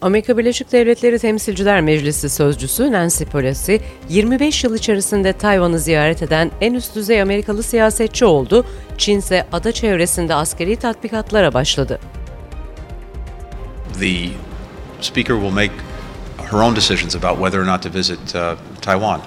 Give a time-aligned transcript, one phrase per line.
[0.00, 6.74] Amerika Birleşik Devletleri Temsilciler Meclisi Sözcüsü Nancy Pelosi, 25 yıl içerisinde Tayvan'ı ziyaret eden en
[6.74, 8.66] üst düzey Amerikalı siyasetçi oldu.
[8.98, 12.00] Çin ise ada çevresinde askeri tatbikatlara başladı.
[14.00, 14.28] The
[15.00, 15.72] speaker will make
[16.50, 18.40] her own decisions about whether or not to visit uh,
[18.82, 19.20] Taiwan.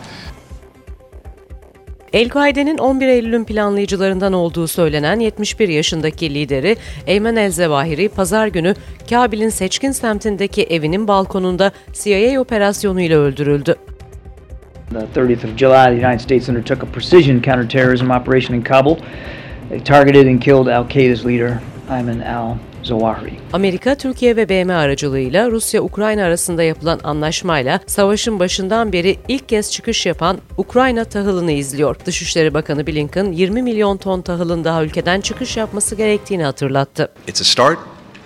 [2.13, 6.77] El-Kaide'nin 11 Eylül'ün planlayıcılarından olduğu söylenen 71 yaşındaki lideri
[7.07, 8.75] Eymen El-Zevahiri pazar günü
[9.09, 13.75] Kabil'in seçkin semtindeki evinin balkonunda CIA operasyonuyla öldürüldü.
[14.89, 18.95] The 30th of July, the United States undertook a precision counterterrorism operation in Kabul.
[19.69, 21.53] They targeted and killed Al-Qaeda's leader,
[21.89, 23.33] Ayman al Zawahri.
[23.53, 30.05] Amerika, Türkiye ve BM aracılığıyla Rusya-Ukrayna arasında yapılan anlaşmayla savaşın başından beri ilk kez çıkış
[30.05, 31.95] yapan Ukrayna tahılını izliyor.
[32.05, 37.11] Dışişleri Bakanı Blinken 20 milyon ton tahılın daha ülkeden çıkış yapması gerektiğini hatırlattı.
[37.27, 37.79] It's a start.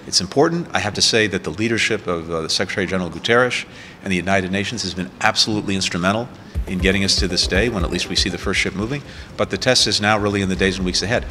[0.08, 0.68] It's important.
[0.68, 3.66] I have to say that the leadership of uh, the Secretary General Guterres
[4.06, 6.26] and the United Nations has been absolutely instrumental
[6.68, 9.02] in getting us to this day when at least we see the first ship moving.
[9.38, 11.24] But the test is now really in the days and weeks ahead.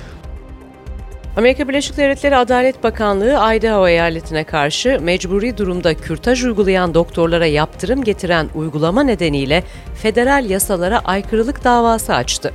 [1.37, 8.49] Amerika Birleşik Devletleri Adalet Bakanlığı Idaho eyaletine karşı mecburi durumda kürtaj uygulayan doktorlara yaptırım getiren
[8.55, 12.53] uygulama nedeniyle federal yasalara aykırılık davası açtı.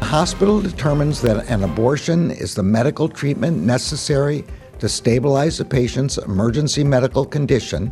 [0.00, 4.40] The hospital determines that an abortion is the medical treatment necessary
[4.80, 7.90] to stabilize the patient's emergency medical condition.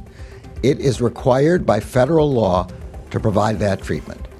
[0.62, 2.68] It is required by federal law
[3.10, 4.35] to provide that treatment.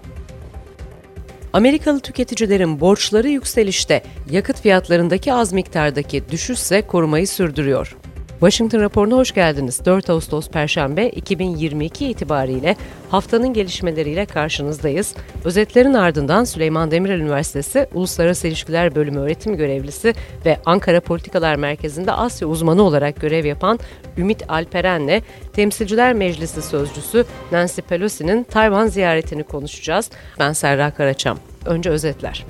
[1.56, 7.96] Amerikalı tüketicilerin borçları yükselişte, yakıt fiyatlarındaki az miktardaki düşüşse korumayı sürdürüyor.
[8.40, 9.84] Washington raporuna hoş geldiniz.
[9.84, 12.76] 4 Ağustos Perşembe 2022 itibariyle
[13.10, 15.14] haftanın gelişmeleriyle karşınızdayız.
[15.44, 20.14] Özetlerin ardından Süleyman Demirel Üniversitesi Uluslararası İlişkiler Bölümü öğretim görevlisi
[20.46, 23.78] ve Ankara Politikalar Merkezi'nde Asya uzmanı olarak görev yapan
[24.18, 30.10] Ümit Alperen'le Temsilciler Meclisi Sözcüsü Nancy Pelosi'nin Tayvan ziyaretini konuşacağız.
[30.38, 31.38] Ben Serra Karaçam.
[31.66, 32.44] Önce özetler.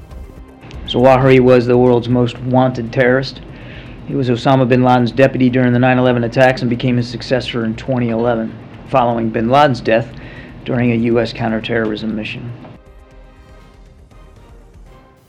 [0.88, 3.45] Zawahiri was the world's most wanted terrorist.
[4.06, 7.64] He was Osama bin Laden's deputy during the 9 11 attacks and became his successor
[7.64, 8.56] in 2011,
[8.88, 10.14] following bin Laden's death
[10.64, 11.32] during a U.S.
[11.32, 12.52] counterterrorism mission.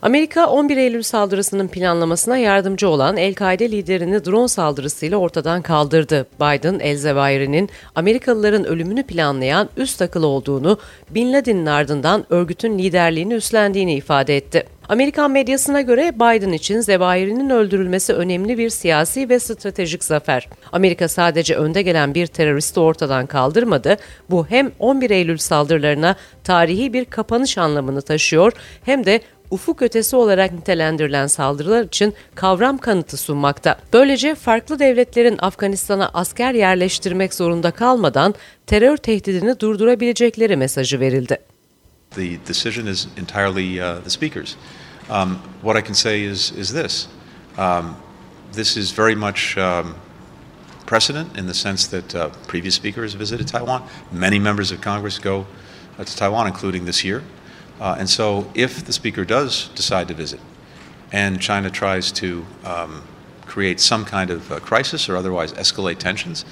[0.02, 6.28] Amerika 11 Eylül saldırısının planlamasına yardımcı olan El-Kaide liderini drone saldırısıyla ortadan kaldırdı.
[6.40, 14.38] Biden, El-Zevahiri'nin Amerikalıların ölümünü planlayan üst akıl olduğunu, Bin Laden'in ardından örgütün liderliğini üstlendiğini ifade
[14.38, 14.78] etti.
[14.90, 20.48] Amerikan medyasına göre Biden için Zevahiri'nin öldürülmesi önemli bir siyasi ve stratejik zafer.
[20.72, 23.98] Amerika sadece önde gelen bir teröristi ortadan kaldırmadı.
[24.30, 28.54] Bu hem 11 Eylül saldırılarına tarihi bir kapanış anlamını taşıyor
[28.84, 29.22] hem de
[29.52, 33.78] ufuk ötesi olarak nitelendirilen saldırılar için kavram kanıtı sunmakta.
[33.94, 38.36] Böylece farklı devletlerin Afganistan'a asker yerleştirmek zorunda kalmadan
[38.68, 41.38] terör tehdidini durdurabilecekleri mesajı verildi.
[42.16, 44.56] The decision is entirely uh, the speaker's.
[45.10, 47.08] Um, what I can say is, is this.
[47.58, 47.96] Um,
[48.54, 49.96] this is very much um,
[50.86, 53.84] precedent in the sense that uh, previous speakers visited Taiwan.
[54.12, 55.46] Many members of Congress go
[56.00, 57.22] uh, to Taiwan, including this year.
[57.80, 60.40] Uh, and so, if the speaker does decide to visit,
[61.12, 63.04] and China tries to um,
[63.46, 66.46] create some kind of uh, crisis or otherwise escalate tensions,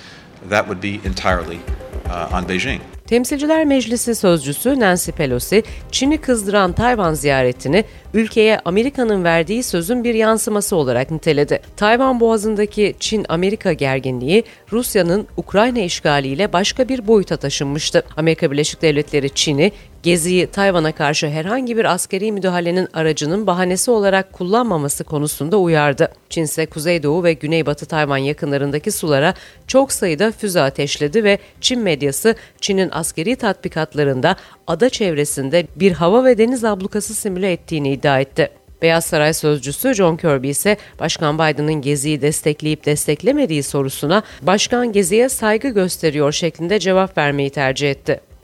[0.50, 1.60] that would be entirely
[2.06, 2.82] uh, on Beijing.
[3.08, 10.76] Temsilciler Meclisi sözcüsü Nancy Pelosi, Çin'i kızdıran Tayvan ziyaretini ülkeye Amerika'nın verdiği sözün bir yansıması
[10.76, 11.62] olarak niteledi.
[11.78, 18.04] Tayvan Boğazı'ndaki Çin-Amerika gerginliği Rusya'nın Ukrayna işgaliyle başka bir boyuta taşınmıştı.
[18.18, 19.72] Amerika Birleşik Devletleri Çin'i
[20.06, 26.12] Gezi'yi Tayvan'a karşı herhangi bir askeri müdahalenin aracının bahanesi olarak kullanmaması konusunda uyardı.
[26.30, 29.34] Çin ise Kuzeydoğu ve Güneybatı Tayvan yakınlarındaki sulara
[29.68, 34.36] çok sayıda füze ateşledi ve Çin medyası Çin'in askeri tatbikatlarında
[34.68, 38.50] ada çevresinde bir hava ve deniz ablukası simüle ettiğini iddia etti.
[38.82, 45.70] Beyaz Saray sözcüsü John Kirby ise Başkan Biden'ın Gezi'yi destekleyip desteklemediği sorusuna Başkan Gezi'ye saygı
[45.70, 48.35] gösteriyor şeklinde cevap vermeyi tercih etti.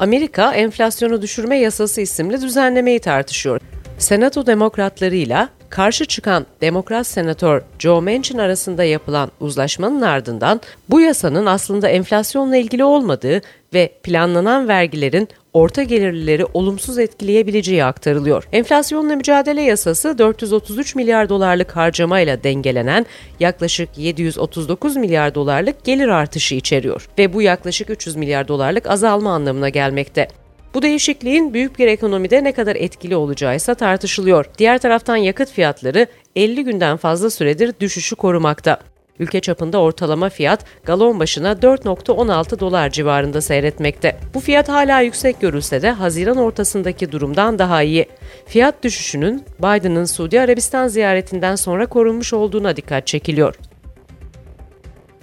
[0.00, 3.60] Amerika enflasyonu düşürme yasası isimli düzenlemeyi tartışıyor.
[3.98, 11.88] Senato demokratlarıyla karşı çıkan Demokrat Senatör Joe Manchin arasında yapılan uzlaşmanın ardından bu yasanın aslında
[11.88, 13.40] enflasyonla ilgili olmadığı
[13.74, 18.48] ve planlanan vergilerin orta gelirlileri olumsuz etkileyebileceği aktarılıyor.
[18.52, 23.06] Enflasyonla mücadele yasası 433 milyar dolarlık harcamayla dengelenen
[23.40, 29.68] yaklaşık 739 milyar dolarlık gelir artışı içeriyor ve bu yaklaşık 300 milyar dolarlık azalma anlamına
[29.68, 30.28] gelmekte.
[30.74, 34.44] Bu değişikliğin büyük bir ekonomide ne kadar etkili olacağı ise tartışılıyor.
[34.58, 36.06] Diğer taraftan yakıt fiyatları
[36.36, 38.78] 50 günden fazla süredir düşüşü korumakta.
[39.18, 44.16] Ülke çapında ortalama fiyat galon başına 4.16 dolar civarında seyretmekte.
[44.34, 48.06] Bu fiyat hala yüksek görülse de Haziran ortasındaki durumdan daha iyi.
[48.46, 53.69] Fiyat düşüşünün Biden'ın Suudi Arabistan ziyaretinden sonra korunmuş olduğuna dikkat çekiliyor.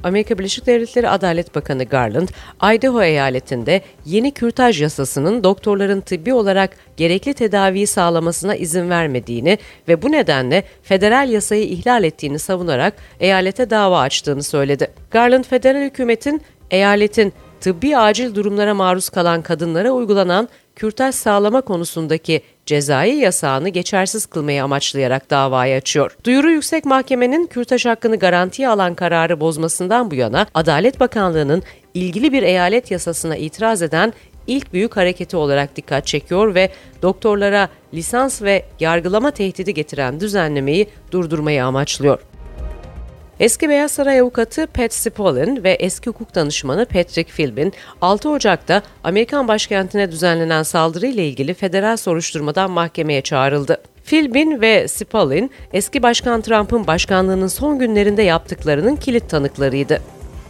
[0.03, 2.27] Amerika Birleşik Devletleri Adalet Bakanı Garland,
[2.75, 9.57] Idaho eyaletinde yeni kürtaj yasasının doktorların tıbbi olarak gerekli tedaviyi sağlamasına izin vermediğini
[9.87, 14.87] ve bu nedenle federal yasayı ihlal ettiğini savunarak eyalete dava açtığını söyledi.
[15.11, 16.41] Garland, federal hükümetin
[16.71, 24.63] eyaletin tıbbi acil durumlara maruz kalan kadınlara uygulanan kürtaj sağlama konusundaki cezai yasağını geçersiz kılmayı
[24.63, 26.17] amaçlayarak davayı açıyor.
[26.23, 31.63] Duyuru Yüksek Mahkemenin kürtaj hakkını garantiye alan kararı bozmasından bu yana Adalet Bakanlığı'nın
[31.93, 34.13] ilgili bir eyalet yasasına itiraz eden
[34.47, 36.69] ilk büyük hareketi olarak dikkat çekiyor ve
[37.01, 42.19] doktorlara lisans ve yargılama tehdidi getiren düzenlemeyi durdurmayı amaçlıyor.
[43.39, 49.47] Eski Beyaz Saray avukatı Pat Cipollin ve eski hukuk danışmanı Patrick Philbin 6 Ocak'ta Amerikan
[49.47, 53.77] başkentine düzenlenen saldırıyla ilgili federal soruşturmadan mahkemeye çağrıldı.
[54.05, 60.01] Philbin ve Cipollin eski başkan Trump'ın başkanlığının son günlerinde yaptıklarının kilit tanıklarıydı.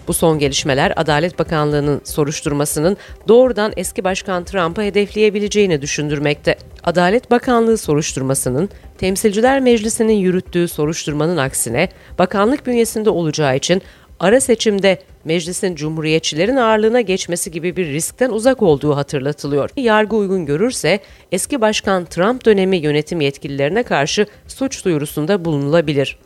[0.07, 6.55] Bu son gelişmeler Adalet Bakanlığı'nın soruşturmasının doğrudan eski başkan Trump'ı hedefleyebileceğini düşündürmekte.
[6.83, 11.89] Adalet Bakanlığı soruşturmasının Temsilciler Meclisi'nin yürüttüğü soruşturmanın aksine
[12.19, 13.81] bakanlık bünyesinde olacağı için
[14.19, 19.69] ara seçimde meclisin cumhuriyetçilerin ağırlığına geçmesi gibi bir riskten uzak olduğu hatırlatılıyor.
[19.77, 20.99] Yargı uygun görürse
[21.31, 26.17] eski başkan Trump dönemi yönetim yetkililerine karşı suç duyurusunda bulunulabilir.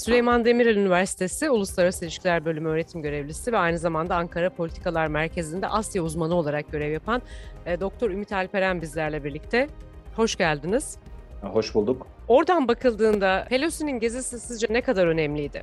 [0.00, 6.02] Süleyman Demirel Üniversitesi Uluslararası İlişkiler Bölümü öğretim görevlisi ve aynı zamanda Ankara Politikalar Merkezi'nde Asya
[6.02, 7.22] uzmanı olarak görev yapan
[7.66, 9.68] e, Doktor Ümit Alperen bizlerle birlikte.
[10.16, 10.98] Hoş geldiniz.
[11.42, 12.06] Hoş bulduk.
[12.28, 15.62] Oradan bakıldığında Pelosi'nin gezisi sizce ne kadar önemliydi?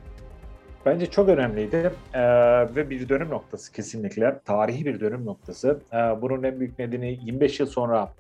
[0.86, 2.22] Bence çok önemliydi ee,
[2.76, 4.40] ve bir dönüm noktası kesinlikle.
[4.46, 5.80] Tarihi bir dönüm noktası.
[5.94, 8.14] Ee, bunun en büyük nedeni 25 yıl sonra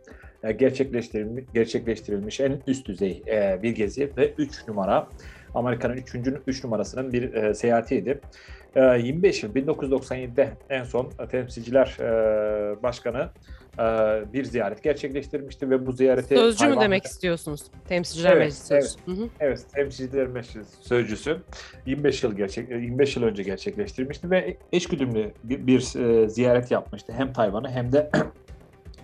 [0.43, 5.07] e, gerçekleştirilmiş, gerçekleştirilmiş en üst düzey e, bir gezi ve 3 numara
[5.53, 6.15] Amerika'nın 3.
[6.47, 8.21] 3 numarasının bir e, seyahatiydi.
[8.75, 13.29] E, 25 yıl 1997'de en son temsilciler e, başkanı
[13.79, 13.83] e,
[14.33, 16.77] bir ziyaret gerçekleştirmişti ve bu ziyareti Sözcü hayvan...
[16.77, 17.61] mü demek istiyorsunuz?
[17.87, 19.29] Temsilciler evet, Meclisi evet, Hı hı.
[19.39, 21.37] Evet, Temsilciler Meclisi sözcüsü
[21.85, 27.13] 25 yıl gerçek 25 yıl önce gerçekleştirmişti ve eşgüdümlü bir, bir e, ziyaret yapmıştı.
[27.17, 28.09] Hem Tayvan'ı hem de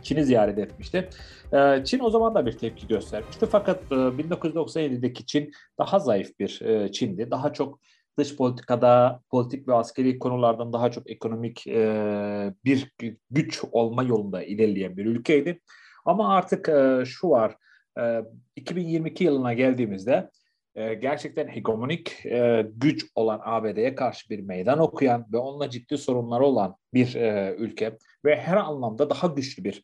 [0.04, 1.10] Çin'i ziyaret etmişti.
[1.54, 3.46] Ee, Çin o zaman da bir tepki göstermişti.
[3.46, 7.32] Fakat 1997'deki e, Çin daha zayıf bir e, Çin'di.
[7.32, 7.80] Daha çok
[8.20, 12.92] dış politikada, politik ve askeri konulardan daha çok ekonomik e, bir
[13.32, 15.60] güç olma yolunda ilerleyen bir ülkeydi.
[16.06, 16.70] Ama artık
[17.06, 17.56] şu var,
[18.56, 20.30] 2022 yılına geldiğimizde
[20.76, 22.24] gerçekten hegemonik
[22.76, 27.16] güç olan ABD'ye karşı bir meydan okuyan ve onunla ciddi sorunları olan bir
[27.58, 29.84] ülke ve her anlamda daha güçlü bir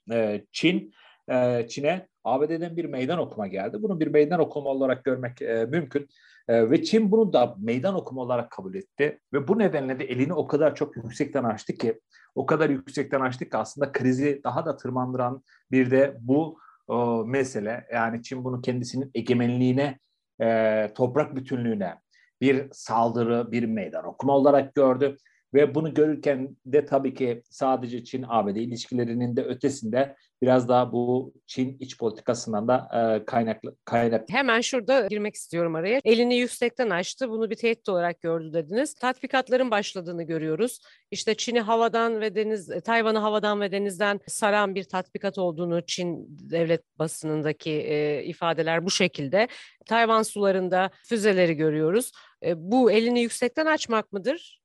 [0.52, 0.94] Çin
[1.30, 3.78] e, Çin'e ABD'den bir meydan okuma geldi.
[3.82, 6.08] Bunu bir meydan okuma olarak görmek e, mümkün.
[6.48, 9.20] E, ve Çin bunu da meydan okuma olarak kabul etti.
[9.34, 12.00] Ve bu nedenle de elini o kadar çok yüksekten açtı ki,
[12.36, 17.88] o kadar yüksekten açtı ki aslında krizi daha da tırmandıran bir de bu o, mesele.
[17.94, 20.00] Yani Çin bunu kendisinin egemenliğine,
[20.42, 21.96] e, toprak bütünlüğüne
[22.42, 25.18] bir saldırı, bir meydan okuma olarak gördü.
[25.54, 31.78] Ve bunu görürken de tabii ki sadece Çin-ABD ilişkilerinin de ötesinde biraz daha bu Çin
[31.80, 34.30] iç politikasından da e, kaynaklı kaynak.
[34.30, 36.02] Hemen şurada girmek istiyorum araya.
[36.06, 37.30] Elini yüksekten açtı.
[37.30, 38.94] Bunu bir tehdit olarak gördü dediniz.
[38.94, 40.80] Tatbikatların başladığını görüyoruz.
[41.12, 46.28] İşte Çin'i havadan ve deniz e, Tayvan'ı havadan ve denizden saran bir tatbikat olduğunu Çin
[46.30, 49.48] devlet basınındaki e, ifadeler bu şekilde.
[49.86, 52.12] Tayvan sularında füzeleri görüyoruz.
[52.44, 54.59] E, bu elini yüksekten açmak mıdır?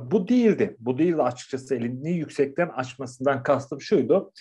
[0.00, 0.76] Bu değildi.
[0.78, 4.32] Bu değildi açıkçası elini yüksekten açmasından kastım şuydu.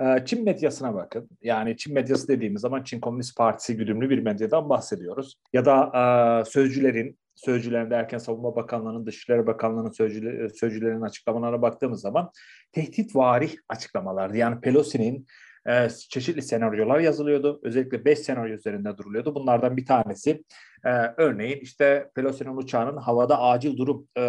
[0.00, 1.28] Ee, Çin medyasına bakın.
[1.42, 5.36] Yani Çin medyası dediğimiz zaman Çin Komünist Partisi güdümlü bir medyadan bahsediyoruz.
[5.52, 12.30] Ya da e, sözcülerin, sözcülerin derken Savunma Bakanlığı'nın, Dışişleri Bakanlığı'nın sözcüleri, sözcülerinin açıklamalarına baktığımız zaman
[12.72, 14.36] tehditvari açıklamalardı.
[14.36, 15.26] Yani Pelosi'nin
[15.68, 17.60] e, çeşitli senaryolar yazılıyordu.
[17.62, 19.34] Özellikle 5 senaryo üzerinde duruluyordu.
[19.34, 20.44] Bunlardan bir tanesi
[20.84, 24.22] e, örneğin işte Pelosi'nin uçağının havada acil durum e,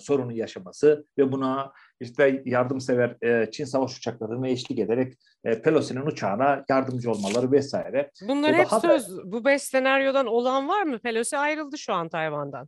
[0.00, 6.64] sorunu yaşaması ve buna işte yardımsever e, Çin savaş uçaklarına eşlik ederek e, Pelosi'nin uçağına
[6.68, 8.10] yardımcı olmaları vesaire.
[8.28, 9.18] Bunlar hep söz.
[9.18, 10.98] Da, bu beş senaryodan olan var mı?
[10.98, 12.66] Pelosi ayrıldı şu an Tayvan'dan.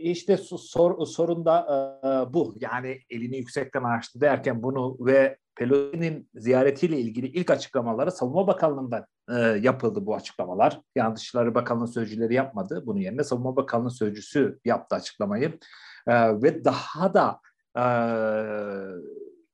[0.00, 1.66] İşte sor, sorun da
[2.04, 2.56] e, bu.
[2.60, 9.34] Yani elini yüksekten açtı derken bunu ve Pelosi'nin ziyaretiyle ilgili ilk açıklamaları Savunma Bakanlığı'ndan e,
[9.38, 10.80] yapıldı bu açıklamalar.
[10.94, 12.82] Yani Dışişleri Bakanlığı sözcüleri yapmadı.
[12.86, 15.58] Bunun yerine Savunma Bakanlığı sözcüsü yaptı açıklamayı.
[16.06, 17.40] E, ve daha da
[17.78, 17.84] e,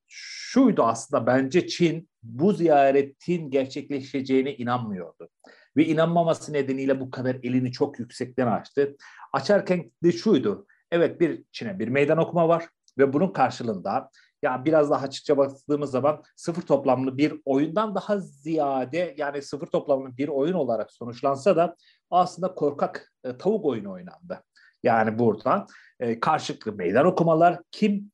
[0.09, 5.29] şuydu aslında bence Çin bu ziyaretin gerçekleşeceğine inanmıyordu.
[5.77, 8.97] Ve inanmaması nedeniyle bu kadar elini çok yüksekten açtı.
[9.33, 10.67] Açarken de şuydu.
[10.91, 14.11] Evet bir Çin'e bir meydan okuma var ve bunun karşılığında
[14.43, 20.17] ya biraz daha açıkça baktığımız zaman sıfır toplamlı bir oyundan daha ziyade yani sıfır toplamlı
[20.17, 21.77] bir oyun olarak sonuçlansa da
[22.11, 24.43] aslında korkak e, tavuk oyunu oynandı.
[24.83, 25.67] Yani burada
[26.01, 28.13] e, karşılıklı meydan okumalar kim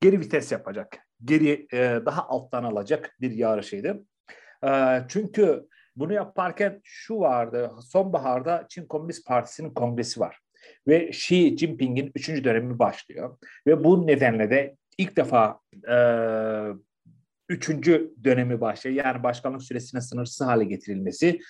[0.00, 4.04] geri vites yapacak, geri e, daha alttan alacak bir yarışıydı.
[4.64, 10.38] E, çünkü bunu yaparken şu vardı, sonbaharda Çin Komünist Partisi'nin kongresi var.
[10.88, 13.38] Ve Xi Jinping'in üçüncü dönemi başlıyor.
[13.66, 15.96] Ve bu nedenle de ilk defa e,
[17.48, 19.04] üçüncü dönemi başlıyor.
[19.04, 21.40] Yani başkanlık süresine sınırsız hale getirilmesi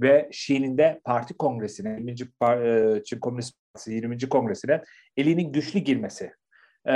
[0.00, 2.10] ve Xi'nin de parti kongresine, 20.
[2.10, 4.18] E, Çin Komünist Partisi 20.
[4.18, 4.82] kongresine
[5.16, 6.32] elinin güçlü girmesi
[6.88, 6.94] e,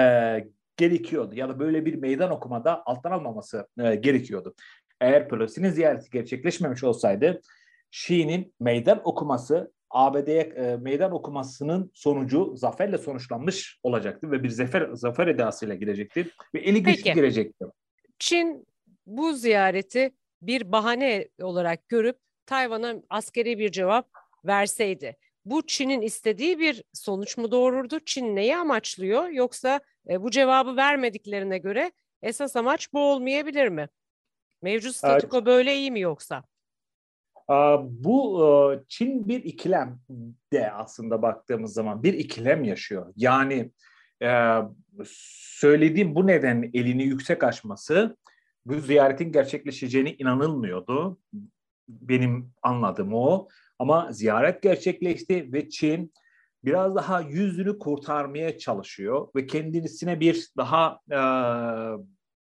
[0.77, 1.35] gerekiyordu.
[1.35, 4.55] Ya da böyle bir meydan okumada alttan almaması e, gerekiyordu.
[5.01, 7.41] Eğer Pelosi'nin ziyareti gerçekleşmemiş olsaydı
[7.93, 15.27] Xi'nin meydan okuması ABD'ye e, meydan okumasının sonucu zaferle sonuçlanmış olacaktı ve bir zafer zafer
[15.27, 17.65] edasıyla girecekti ve eli güçlü girecekti.
[18.19, 18.67] Çin
[19.07, 24.09] bu ziyareti bir bahane olarak görüp Tayvan'a askeri bir cevap
[24.45, 28.01] verseydi bu Çin'in istediği bir sonuç mu doğururdu?
[28.07, 29.29] Çin neyi amaçlıyor?
[29.29, 33.89] Yoksa e, bu cevabı vermediklerine göre esas amaç bu olmayabilir mi?
[34.67, 36.43] Mevcut statüko böyle iyi mi yoksa?
[37.83, 38.43] Bu
[38.89, 40.01] Çin bir ikilem
[40.53, 43.13] de aslında baktığımız zaman bir ikilem yaşıyor.
[43.17, 43.71] Yani
[45.59, 48.17] söylediğim bu neden elini yüksek açması
[48.67, 51.19] bu ziyaretin gerçekleşeceğine inanılmıyordu.
[51.89, 53.49] Benim anladığım o.
[53.79, 56.13] Ama ziyaret gerçekleşti ve Çin
[56.65, 61.21] biraz daha yüzünü kurtarmaya çalışıyor ve kendisine bir daha e,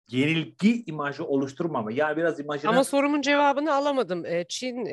[0.08, 1.92] yenilgi imajı oluşturmama.
[1.92, 2.70] Yani biraz imajını...
[2.70, 4.24] Ama sorumun cevabını alamadım.
[4.48, 4.84] Çin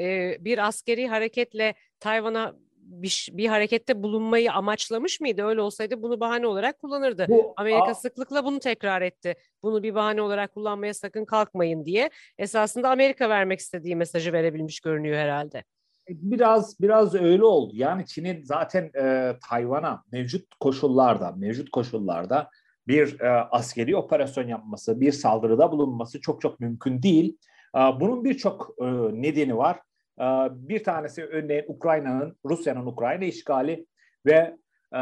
[0.46, 2.56] bir askeri hareketle Tayvan'a
[2.86, 5.44] bir, bir harekette bulunmayı amaçlamış mıydı?
[5.44, 7.26] Öyle olsaydı bunu bahane olarak kullanırdı.
[7.30, 9.36] Bu, Amerika a- sıklıkla bunu tekrar etti.
[9.64, 12.10] Bunu bir bahane olarak kullanmaya sakın kalkmayın diye.
[12.38, 15.64] Esasında Amerika vermek istediği mesajı verebilmiş görünüyor herhalde.
[16.10, 17.74] Biraz biraz öyle oldu.
[17.76, 22.50] Yani Çin'in zaten e, Tayvan'a mevcut koşullarda, mevcut koşullarda
[22.88, 27.38] bir e, askeri operasyon yapması, bir saldırıda bulunması çok çok mümkün değil.
[27.75, 28.86] E, bunun birçok e,
[29.22, 29.80] nedeni var.
[30.20, 33.86] E, bir tanesi örneğin Ukrayna'nın, Rusya'nın Ukrayna işgali
[34.25, 34.58] ve
[34.94, 35.01] e,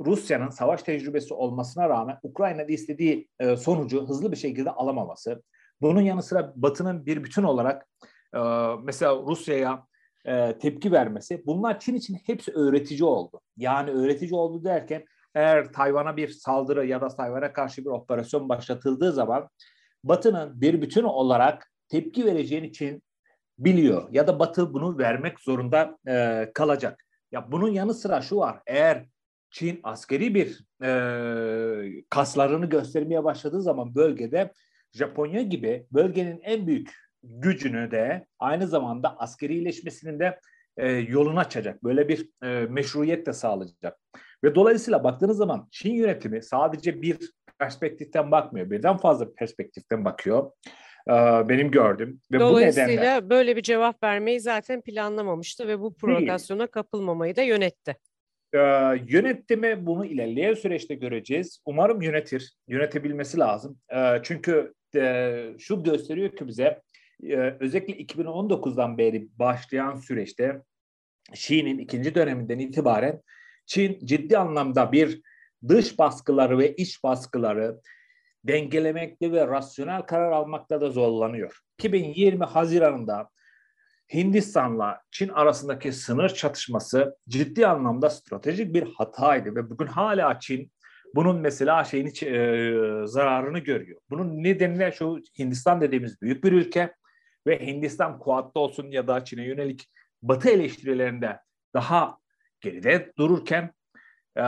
[0.00, 5.42] Rusya'nın savaş tecrübesi olmasına rağmen Ukrayna'da istediği e, sonucu hızlı bir şekilde alamaması.
[5.80, 7.86] Bunun yanı sıra Batı'nın bir bütün olarak
[8.34, 8.40] e,
[8.82, 9.86] mesela Rusya'ya
[10.24, 11.46] e, tepki vermesi.
[11.46, 13.40] Bunlar Çin için hepsi öğretici oldu.
[13.56, 15.04] Yani öğretici oldu derken
[15.34, 19.48] eğer Tayvan'a bir saldırı ya da Tayvan'a karşı bir operasyon başlatıldığı zaman
[20.04, 23.02] Batı'nın bir bütün olarak tepki vereceğini için
[23.58, 27.04] biliyor ya da Batı bunu vermek zorunda e, kalacak.
[27.32, 28.60] Ya bunun yanı sıra şu var.
[28.66, 29.06] Eğer
[29.50, 34.52] Çin askeri bir e, kaslarını göstermeye başladığı zaman bölgede
[34.92, 40.40] Japonya gibi bölgenin en büyük gücünü de aynı zamanda askerileşmesinin de
[40.76, 41.84] e, yolunu açacak.
[41.84, 43.98] Böyle bir e, meşruiyet de sağlayacak.
[44.44, 47.18] Ve dolayısıyla baktığınız zaman Çin yönetimi sadece bir
[47.58, 48.70] perspektiften bakmıyor.
[48.70, 50.50] Birden fazla perspektiften bakıyor.
[51.48, 52.20] Benim gördüm.
[52.32, 56.70] Ve Dolayısıyla bu nedenle, böyle bir cevap vermeyi zaten planlamamıştı ve bu provokasyona değil.
[56.70, 57.96] kapılmamayı da yönetti.
[58.54, 58.58] Ee,
[59.06, 61.60] yönetti mi bunu ilerleyen süreçte göreceğiz.
[61.64, 62.54] Umarım yönetir.
[62.68, 63.78] Yönetebilmesi lazım.
[63.94, 66.82] Ee, çünkü e, şu gösteriyor ki bize
[67.22, 70.62] e, özellikle 2019'dan beri başlayan süreçte
[71.32, 73.20] Xi'nin ikinci döneminden itibaren
[73.66, 75.22] Çin ciddi anlamda bir
[75.68, 77.80] dış baskıları ve iç baskıları
[78.44, 81.60] dengelemekte ve rasyonel karar almakta da zorlanıyor.
[81.78, 83.28] 2020 Haziran'da
[84.14, 90.72] Hindistan'la Çin arasındaki sınır çatışması ciddi anlamda stratejik bir hataydı ve bugün hala Çin
[91.14, 94.00] bunun mesela şeyini e, zararını görüyor.
[94.10, 96.94] Bunun nedeni şu Hindistan dediğimiz büyük bir ülke
[97.46, 99.90] ve Hindistan Kuat'ta olsun ya da Çin'e yönelik
[100.22, 101.38] Batı eleştirilerinde
[101.74, 102.18] daha
[102.64, 103.72] geride dururken
[104.38, 104.44] e,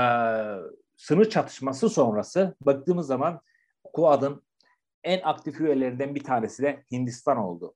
[0.97, 3.41] sınır çatışması sonrası baktığımız zaman
[3.93, 4.43] Kuad'ın
[5.05, 7.75] en aktif üyelerinden bir tanesi de Hindistan oldu.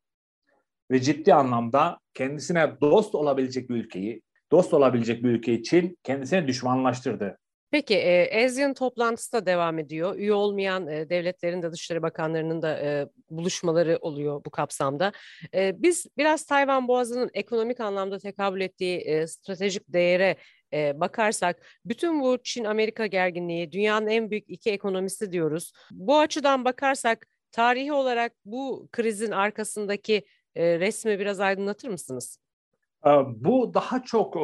[0.91, 7.39] Ve ciddi anlamda kendisine dost olabilecek bir ülkeyi dost olabilecek bir ülke için kendisini düşmanlaştırdı.
[7.71, 10.17] Peki e, ASEAN toplantısı da devam ediyor.
[10.17, 15.13] Üye olmayan e, devletlerin de Dışişleri Bakanlarının da e, buluşmaları oluyor bu kapsamda.
[15.55, 20.37] E, biz biraz Tayvan Boğazı'nın ekonomik anlamda tekabül ettiği e, stratejik değere
[20.73, 25.73] e, bakarsak bütün bu Çin-Amerika gerginliği dünyanın en büyük iki ekonomisi diyoruz.
[25.91, 30.25] Bu açıdan bakarsak tarihi olarak bu krizin arkasındaki
[30.55, 32.39] e, resmi biraz aydınlatır mısınız?
[33.27, 34.37] Bu daha çok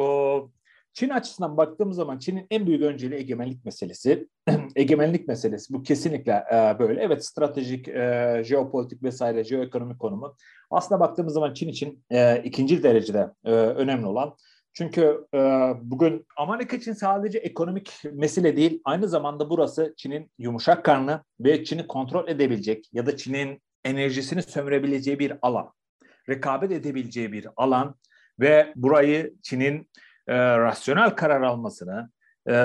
[0.97, 4.27] Çin açısından baktığımız zaman Çin'in en büyük önceliği egemenlik meselesi.
[4.75, 7.01] egemenlik meselesi bu kesinlikle e, böyle.
[7.01, 10.35] Evet stratejik, e, jeopolitik vesaire, jeoekonomik konumu.
[10.71, 14.35] Aslında baktığımız zaman Çin için e, ikinci derecede e, önemli olan.
[14.73, 15.39] Çünkü e,
[15.81, 21.87] bugün Amerika için sadece ekonomik mesele değil, aynı zamanda burası Çin'in yumuşak karnı ve Çin'i
[21.87, 25.73] kontrol edebilecek ya da Çin'in enerjisini sömürebileceği bir alan.
[26.29, 27.95] Rekabet edebileceği bir alan
[28.39, 29.87] ve burayı Çin'in
[30.27, 32.09] e, rasyonel karar almasını
[32.49, 32.55] e,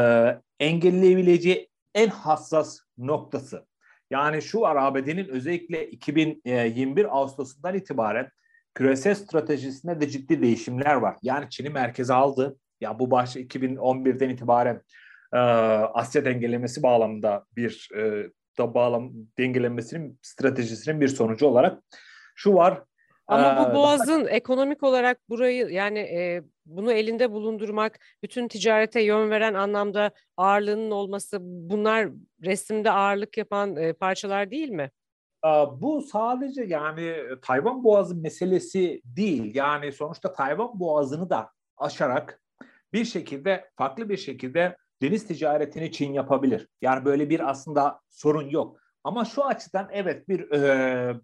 [0.61, 3.67] engelleyebileceği en hassas noktası.
[4.11, 8.29] Yani şu var ABD'nin özellikle 2021 Ağustos'undan itibaren
[8.75, 11.17] küresel stratejisinde de ciddi değişimler var.
[11.23, 12.57] Yani Çin'i merkeze aldı.
[12.81, 14.83] Ya bu baş 2011'den itibaren
[15.33, 21.83] e, Asya dengelemesi bağlamında bir e, da bağlam dengelenmesinin stratejisinin bir sonucu olarak
[22.35, 22.83] şu var
[23.33, 29.55] ama bu boğazın ekonomik olarak burayı yani e, bunu elinde bulundurmak, bütün ticarete yön veren
[29.55, 32.09] anlamda ağırlığının olması bunlar
[32.45, 34.91] resimde ağırlık yapan e, parçalar değil mi?
[35.73, 39.55] Bu sadece yani Tayvan Boğazı meselesi değil.
[39.55, 42.43] Yani sonuçta Tayvan Boğazı'nı da aşarak
[42.93, 46.69] bir şekilde farklı bir şekilde deniz ticaretini Çin yapabilir.
[46.83, 48.79] Yani böyle bir aslında sorun yok.
[49.05, 51.21] Ama şu açıdan evet bir e,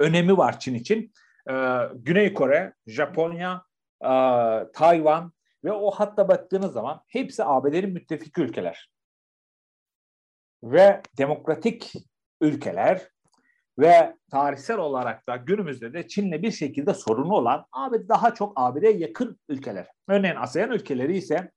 [0.00, 1.12] önemi var Çin için.
[1.50, 3.64] Ee, Güney Kore, Japonya,
[4.02, 4.10] e,
[4.72, 5.32] Tayvan
[5.64, 8.90] ve o hatta baktığınız zaman hepsi ABD'nin müttefik ülkeler.
[10.62, 11.92] Ve demokratik
[12.40, 13.08] ülkeler
[13.78, 18.92] ve tarihsel olarak da günümüzde de Çin'le bir şekilde sorunu olan ABD daha çok ABD'ye
[18.92, 19.86] yakın ülkeler.
[20.08, 21.50] Örneğin ASEAN ülkeleri ise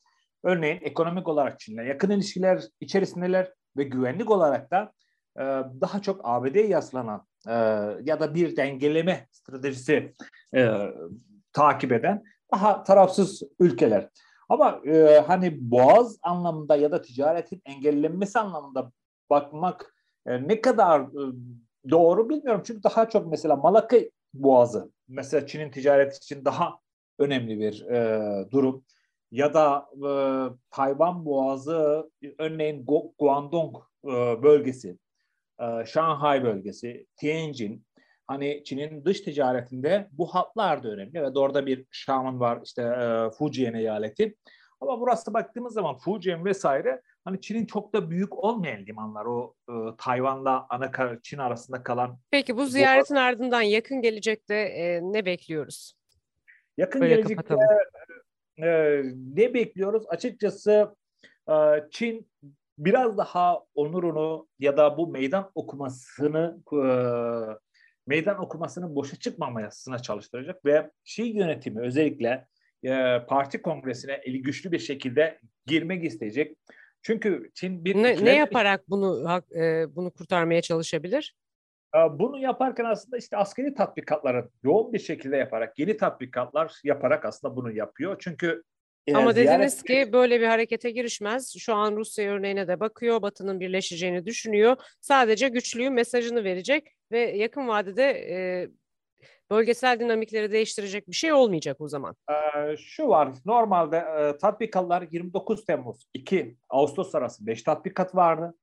[0.44, 4.94] örneğin ekonomik olarak Çin'le yakın ilişkiler içerisindeler ve güvenlik olarak da
[5.40, 5.44] e,
[5.82, 7.54] daha çok ABD'ye yaslanan e,
[8.04, 10.14] ya da bir dengeleme stratejisi
[10.56, 10.72] e,
[11.54, 12.24] takip eden
[12.54, 14.10] daha tarafsız ülkeler.
[14.50, 18.92] Ama e, hani boğaz anlamında ya da ticaretin engellenmesi anlamında
[19.30, 19.96] bakmak
[20.26, 21.34] e, ne kadar e,
[21.90, 22.62] doğru bilmiyorum.
[22.66, 23.98] Çünkü daha çok mesela Malakka
[24.34, 26.80] Boğazı mesela Çin'in ticareti için daha
[27.20, 28.86] önemli bir e, durum.
[29.32, 30.10] Ya da e,
[30.72, 32.86] Tayvan Boğazı örneğin
[33.20, 34.98] Guangdong e, bölgesi
[35.62, 37.86] e, Şanghay bölgesi, Tianjin,
[38.28, 41.18] hani Çin'in dış ticaretinde bu hatlar da önemli.
[41.18, 44.36] Evet orada bir Şam'ın var işte e, Fujian eyaleti.
[44.82, 49.74] Ama burası baktığımız zaman Fujian vesaire hani Çin'in çok da büyük olmayan limanlar o e,
[49.98, 50.92] Tayvan'la ana
[51.24, 52.20] Çin arasında kalan.
[52.32, 55.94] Peki bu ziyaretin bu, ardından yakın gelecekte e, ne bekliyoruz?
[56.78, 57.56] Yakın Böyle gelecekte
[58.58, 59.02] e,
[59.36, 60.04] ne bekliyoruz?
[60.08, 60.96] Açıkçası
[61.50, 61.54] e,
[61.92, 62.30] Çin
[62.78, 66.80] biraz daha onurunu ya da bu meydan okumasını e,
[68.08, 72.48] meydan okumasının boşa çıkmamasına çalıştıracak ve Şii yönetimi özellikle
[72.84, 76.58] e, parti kongresine eli güçlü bir şekilde girmek isteyecek.
[77.02, 81.36] Çünkü Çin bir ne, ne yaparak bunu e, bunu kurtarmaya çalışabilir?
[81.96, 87.56] E, bunu yaparken aslında işte askeri tatbikatları yoğun bir şekilde yaparak, yeni tatbikatlar yaparak aslında
[87.56, 88.16] bunu yapıyor.
[88.20, 88.64] Çünkü
[89.14, 91.56] ama dediniz ki böyle bir harekete girişmez.
[91.60, 93.22] Şu an Rusya örneğine de bakıyor.
[93.22, 94.78] Batı'nın birleşeceğini düşünüyor.
[95.02, 98.68] Sadece güçlüğün mesajını verecek ve yakın vadede e,
[99.52, 102.16] bölgesel dinamikleri değiştirecek bir şey olmayacak o zaman.
[102.30, 103.30] Ee, şu var.
[103.46, 108.56] Normalde e, tatbikatlar 29 Temmuz 2 Ağustos arası 5 tatbikat vardı.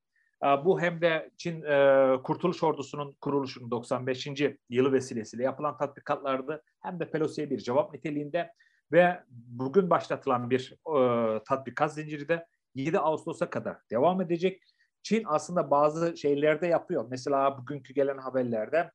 [0.43, 4.29] E, bu hem de Çin e, Kurtuluş Ordusu'nun kuruluşunun 95.
[4.71, 6.63] yılı vesilesiyle yapılan tatbikatlardı.
[6.83, 8.51] Hem de Pelosi'ye bir cevap niteliğinde
[8.95, 14.63] ve bugün başlatılan bir e, tatbikat zinciri de 7 Ağustos'a kadar devam edecek.
[15.03, 17.07] Çin aslında bazı şeylerde yapıyor.
[17.11, 18.91] Mesela bugünkü gelen haberlerde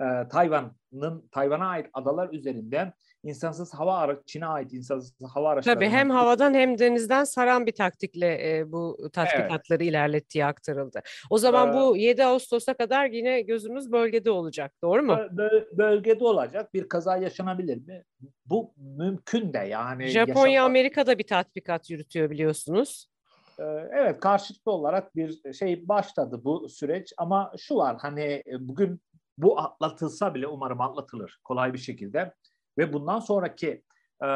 [0.00, 2.92] e, Tayvan'ın Tayvan'a ait adalar üzerinden
[3.24, 5.74] insansız hava ara Çin'e ait insansız hava araçları.
[5.74, 9.90] Tabii hem havadan hem denizden saran bir taktikle e, bu tatbikatları evet.
[9.90, 11.00] ilerlettiği aktarıldı.
[11.30, 14.72] O zaman ee, bu 7 Ağustos'a kadar yine gözümüz bölgede olacak.
[14.82, 15.18] Doğru mu?
[15.72, 16.74] bölgede olacak.
[16.74, 18.04] Bir kaza yaşanabilir mi?
[18.46, 20.06] Bu mümkün de yani.
[20.08, 20.66] Japonya yaşam...
[20.66, 23.06] Amerika'da bir tatbikat yürütüyor biliyorsunuz.
[23.92, 29.00] Evet karşılıklı olarak bir şey başladı bu süreç ama şu var hani bugün
[29.38, 32.34] bu atlatılsa bile umarım atlatılır kolay bir şekilde
[32.78, 33.82] ve bundan sonraki
[34.24, 34.28] e,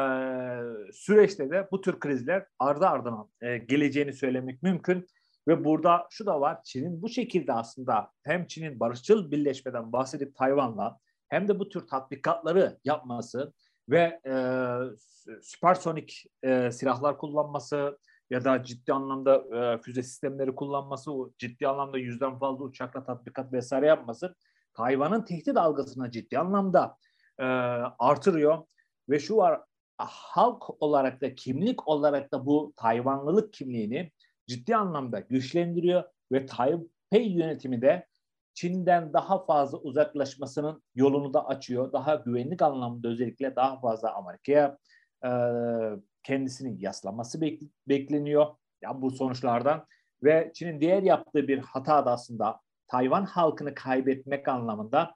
[0.93, 5.07] süreçte de bu tür krizler ardı ardına e, geleceğini söylemek mümkün.
[5.47, 10.97] Ve burada şu da var, Çin'in bu şekilde aslında hem Çin'in barışçıl birleşmeden bahsedip Tayvan'la
[11.29, 13.53] hem de bu tür tatbikatları yapması
[13.89, 14.33] ve e,
[15.41, 17.99] süpersonik e, silahlar kullanması
[18.29, 23.85] ya da ciddi anlamda e, füze sistemleri kullanması, ciddi anlamda yüzden fazla uçakla tatbikat vesaire
[23.85, 24.35] yapması
[24.73, 26.97] Tayvan'ın tehdit algısını ciddi anlamda
[27.39, 27.43] e,
[27.99, 28.63] artırıyor
[29.09, 29.61] ve şu var
[29.97, 34.11] halk olarak da kimlik olarak da bu Tayvanlılık kimliğini
[34.47, 38.07] ciddi anlamda güçlendiriyor ve Taipei yönetimi de
[38.53, 41.93] Çin'den daha fazla uzaklaşmasının yolunu da açıyor.
[41.93, 44.77] Daha güvenlik anlamında özellikle daha fazla Amerika'ya
[45.25, 45.31] e,
[46.23, 48.47] kendisini yaslaması bek, bekleniyor.
[48.81, 49.85] Ya bu sonuçlardan
[50.23, 55.15] ve Çin'in diğer yaptığı bir hata da aslında Tayvan halkını kaybetmek anlamında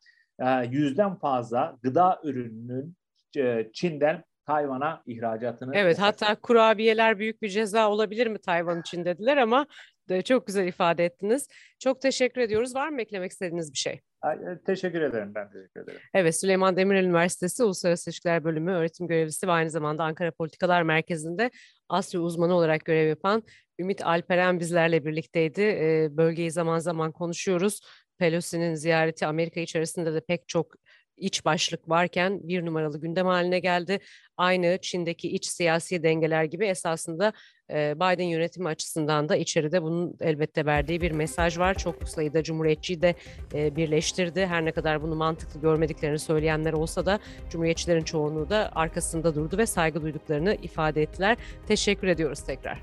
[0.69, 2.95] yüzden fazla gıda ürününün
[3.37, 5.71] e, Çin'den Tayvan'a ihracatını.
[5.75, 9.65] Evet hatta kurabiyeler büyük bir ceza olabilir mi Tayvan için dediler ama
[10.09, 11.47] de çok güzel ifade ettiniz.
[11.79, 12.75] Çok teşekkür ediyoruz.
[12.75, 14.01] Var mı eklemek istediğiniz bir şey?
[14.25, 15.31] E, teşekkür ederim.
[15.35, 15.99] Ben teşekkür ederim.
[16.13, 21.51] Evet Süleyman Demirel Üniversitesi Uluslararası İlişkiler Bölümü öğretim görevlisi ve aynı zamanda Ankara Politikalar Merkezi'nde
[21.89, 23.43] Asya uzmanı olarak görev yapan
[23.79, 25.61] Ümit Alperen bizlerle birlikteydi.
[25.61, 27.81] Ee, bölgeyi zaman zaman konuşuyoruz.
[28.23, 30.75] Pelosi'nin ziyareti Amerika içerisinde de pek çok
[31.17, 33.99] iç başlık varken bir numaralı gündem haline geldi.
[34.37, 37.33] Aynı Çin'deki iç siyasi dengeler gibi esasında
[37.69, 41.77] e, Biden yönetimi açısından da içeride bunun elbette verdiği bir mesaj var.
[41.77, 43.15] Çok sayıda cumhuriyetçiyi de
[43.53, 44.45] e, birleştirdi.
[44.45, 49.65] Her ne kadar bunu mantıklı görmediklerini söyleyenler olsa da cumhuriyetçilerin çoğunluğu da arkasında durdu ve
[49.65, 51.37] saygı duyduklarını ifade ettiler.
[51.67, 52.79] Teşekkür ediyoruz tekrar.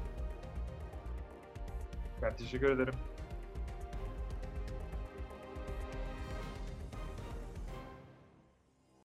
[2.23, 2.95] Ben teşekkür ederim.